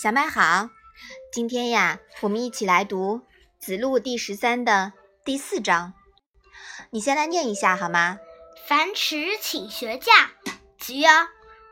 [0.00, 0.70] 小麦好，
[1.32, 3.16] 今天呀，我们一起来读
[3.58, 4.92] 《子路》第十三的
[5.24, 5.92] 第四章。
[6.90, 8.20] 你先来念一下好吗？
[8.68, 10.30] 樊迟请学驾，
[10.78, 11.08] 子曰：“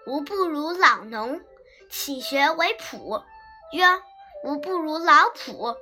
[0.09, 1.41] 吾不如老农，
[1.89, 3.23] 请学为朴。”
[3.73, 3.85] 曰
[4.43, 5.77] ：“吾不如老仆。”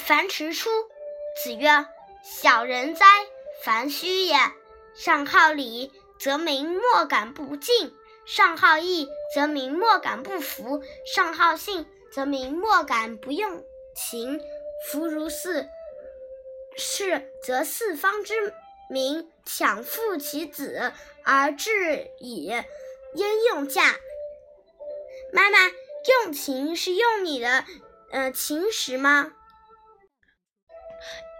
[0.00, 0.70] 樊迟出，
[1.44, 1.84] 子曰
[2.24, 3.04] ：“小人哉，
[3.62, 4.34] 樊须也！
[4.94, 7.94] 上好礼，则民莫敢不敬。”
[8.26, 14.40] 上好义，则民莫敢不服；上好信，则民莫敢不用情。
[14.90, 15.68] 夫如是，
[16.76, 18.52] 是则四方之
[18.90, 20.92] 民强父其子
[21.24, 22.46] 而至矣。
[23.14, 23.94] 焉用嫁？
[25.32, 25.58] 妈妈，
[26.24, 27.64] 用情是用你的
[28.10, 29.32] 呃情识吗？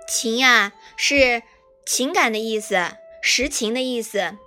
[0.09, 1.43] 情呀，是
[1.85, 2.77] 情感的意思，
[3.21, 4.39] 实情的意思。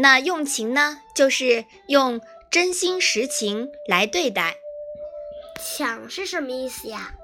[0.00, 2.20] 那用情呢，就是用
[2.52, 4.56] 真心实情来对待。
[5.60, 7.14] 抢是什么意思呀？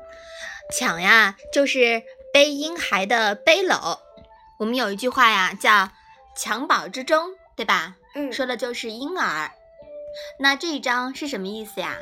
[0.77, 2.03] 抢呀，就是
[2.33, 4.01] 背婴孩的背篓。
[4.59, 5.91] 我们有一句话呀，叫
[6.37, 7.95] “襁褓之中”，对吧？
[8.17, 9.53] 嗯，说的就是婴儿。
[10.41, 11.99] 那这一章是什么意思呀？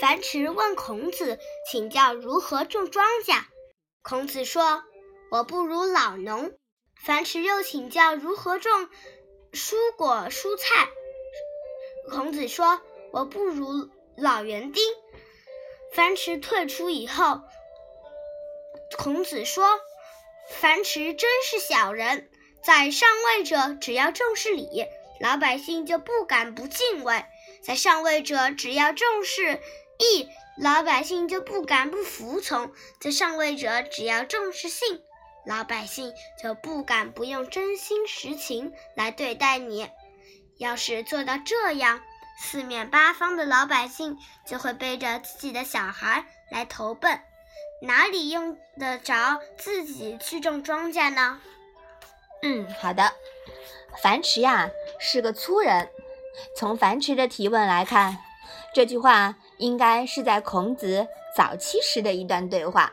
[0.00, 1.38] 樊迟问孔子
[1.70, 3.44] 请教如何种庄稼，
[4.02, 4.84] 孔子说
[5.32, 6.52] ：“我不如老农。”
[7.02, 8.88] 樊迟又请教如何种。
[9.52, 10.88] 蔬果蔬菜，
[12.08, 14.82] 孔子说：“我不如老园丁。”
[15.92, 17.40] 樊迟退出以后，
[18.96, 19.80] 孔子说
[20.60, 22.30] ：“樊迟真是小人，
[22.64, 24.86] 在上位者只要重视礼，
[25.20, 27.24] 老百姓就不敢不敬畏；
[27.60, 29.58] 在上位者只要重视
[29.98, 30.28] 义，
[30.62, 35.02] 老百姓就不敢不服从；在上位者只要重视信。”
[35.46, 39.88] 老百姓就不敢不用真心实情来对待你。
[40.58, 42.00] 要是做到这样，
[42.38, 47.20] 四面八方的老百姓就会背着自己的小孩来投奔，
[47.82, 51.40] 哪里用得着自己去种庄稼呢？
[52.42, 53.12] 嗯，好的。
[54.02, 55.90] 樊迟呀是个粗人。
[56.56, 58.18] 从樊迟的提问来看，
[58.72, 62.92] 这句话应该是在孔子早期时的一段对话。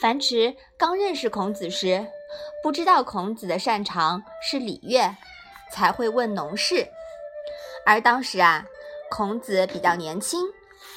[0.00, 2.06] 樊迟刚认识孔子时，
[2.62, 5.16] 不知道孔子的擅长是礼乐，
[5.72, 6.88] 才会问农事。
[7.86, 8.66] 而当时啊，
[9.10, 10.46] 孔子比较年轻，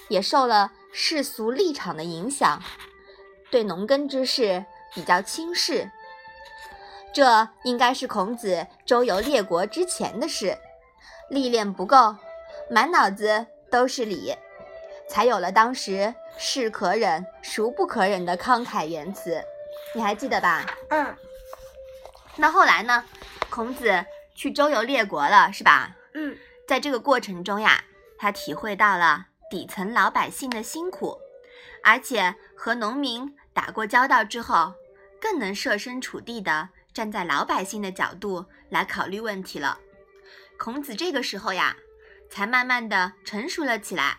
[0.10, 2.62] 也受了世俗立场的影响，
[3.52, 5.92] 对农耕之事比较轻视。
[7.14, 10.58] 这应该是孔子周游列国之前的事，
[11.30, 12.16] 历练不够，
[12.70, 14.36] 满脑子都是礼。
[15.10, 19.42] 才有了当时是可忍孰不可忍的慷慨言辞，
[19.96, 20.66] 你还记得吧？
[20.90, 21.16] 嗯。
[22.36, 23.04] 那后来呢？
[23.50, 25.96] 孔子去周游列国了，是吧？
[26.14, 26.38] 嗯。
[26.68, 27.84] 在这个过程中呀，
[28.20, 31.18] 他体会到了底层老百姓的辛苦，
[31.84, 34.74] 而且和农民打过交道之后，
[35.22, 39.80] 更能设身处地的站在老百姓的角度来考虑问题了。
[40.60, 41.76] 孔子这个时候呀，
[42.30, 44.18] 才慢慢的成熟了起来。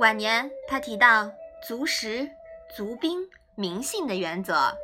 [0.00, 1.30] 晚年，他提到
[1.64, 2.28] “足食、
[2.74, 4.76] 足兵、民信”的原则，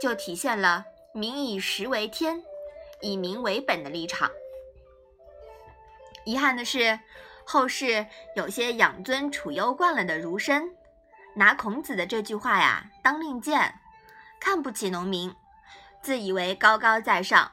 [0.00, 2.40] 就体现了“民以食为天，
[3.00, 4.30] 以民为本”的立场。
[6.24, 7.00] 遗憾的是，
[7.44, 8.06] 后世
[8.36, 10.72] 有些养尊处优惯了的儒生，
[11.34, 13.80] 拿孔子的这句话呀当令箭，
[14.38, 15.34] 看不起农民，
[16.00, 17.50] 自以为高高在上。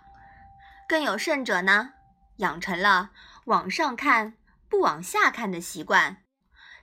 [0.88, 1.94] 更有甚者呢，
[2.38, 3.10] 养成了
[3.46, 4.36] 往上看
[4.70, 6.18] 不往下看的习惯。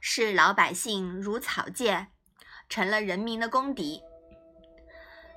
[0.01, 2.07] 视老百姓如草芥，
[2.69, 4.03] 成了人民的公敌。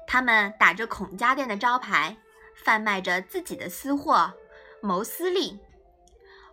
[0.08, 2.18] 他们打着孔家店的招牌，
[2.56, 4.34] 贩卖着自己的私货，
[4.82, 5.60] 谋私利。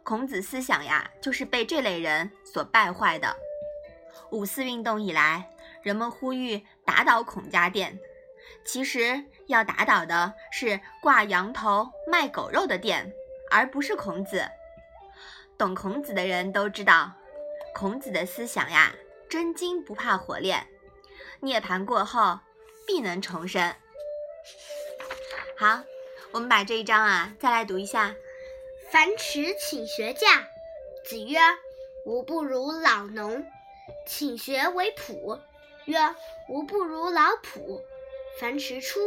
[0.03, 3.35] 孔子思想呀，就是被这类人所败坏的。
[4.31, 5.51] 五四运动以来，
[5.83, 7.99] 人们呼吁打倒孔家店，
[8.65, 13.13] 其实要打倒的是挂羊头卖狗肉的店，
[13.51, 14.49] 而不是孔子。
[15.59, 17.13] 懂孔子的人都知道。
[17.79, 18.95] 孔子的思想呀，
[19.29, 20.67] 真金不怕火炼，
[21.41, 22.41] 涅槃过后
[22.87, 23.75] 必能重生。
[25.59, 25.83] 好，
[26.33, 28.15] 我们把这一章啊再来读一下。
[28.91, 30.49] 樊迟请学驾，
[31.05, 31.39] 子曰
[32.07, 33.45] ：“吾不如老农，
[34.07, 35.39] 请学为朴。”
[35.85, 35.99] 曰
[36.49, 37.83] ：“吾不如老仆。”
[38.41, 38.99] 樊迟出，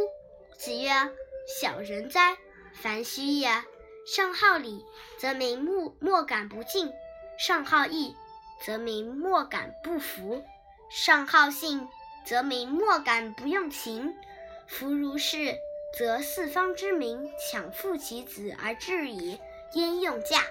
[0.56, 0.92] 子曰
[1.60, 2.38] ：“小人哉，
[2.80, 3.50] 樊须也！
[4.06, 4.86] 上好礼，
[5.18, 6.92] 则民莫莫敢不敬；
[7.36, 8.14] 上好义。”
[8.64, 10.44] 则民莫敢不服，
[10.90, 11.88] 上好信，
[12.24, 14.14] 则民莫敢不用情。
[14.66, 15.56] 夫如是，
[15.98, 19.38] 则四方之民强父其子而至矣。
[19.74, 20.42] 焉用嫁？